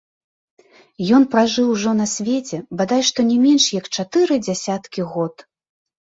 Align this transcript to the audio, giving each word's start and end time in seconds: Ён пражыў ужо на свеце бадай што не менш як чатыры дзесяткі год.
Ён 1.17 1.27
пражыў 1.35 1.67
ужо 1.73 1.91
на 1.99 2.07
свеце 2.13 2.57
бадай 2.81 3.01
што 3.11 3.27
не 3.29 3.37
менш 3.45 3.69
як 3.79 3.85
чатыры 3.99 4.35
дзесяткі 4.49 5.01
год. 5.13 5.47